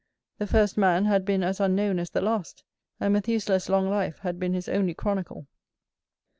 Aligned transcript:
The 0.39 0.47
first 0.47 0.79
man 0.79 1.05
had 1.05 1.25
been 1.25 1.43
as 1.43 1.59
unknown 1.59 1.99
as 1.99 2.09
the 2.09 2.21
last, 2.21 2.63
and 2.99 3.13
Methuselah's 3.13 3.69
long 3.69 3.87
life 3.87 4.17
had 4.17 4.39
been 4.39 4.55
his 4.55 4.67
only 4.67 4.95
chronicle. 4.95 5.45